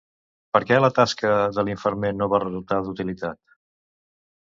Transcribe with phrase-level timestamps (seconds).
[0.55, 3.45] Per què la tasca de l'infermer no va resultar d'utilitat?